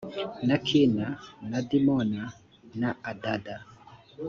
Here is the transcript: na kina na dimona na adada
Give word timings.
na 0.47 0.57
kina 0.67 1.07
na 1.49 1.59
dimona 1.69 2.21
na 2.79 2.89
adada 3.11 3.55